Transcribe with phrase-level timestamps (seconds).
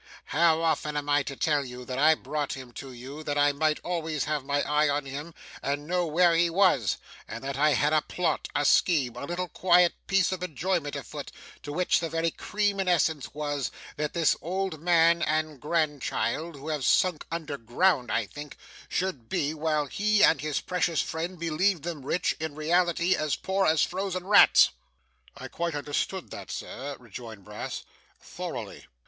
[0.33, 3.51] How often am I to tell you that I brought him to you that I
[3.51, 5.31] might always have my eye on him
[5.61, 9.47] and know where he was and that I had a plot, a scheme, a little
[9.47, 11.31] quiet piece of enjoyment afoot,
[11.67, 16.69] of which the very cream and essence was, that this old man and grandchild (who
[16.69, 18.57] have sunk underground I think)
[18.89, 23.67] should be, while he and his precious friend believed them rich, in reality as poor
[23.67, 24.69] as frozen rats?'
[25.37, 27.83] 'I quite understood that, sir,' rejoined Brass.
[28.19, 28.87] 'Thoroughly.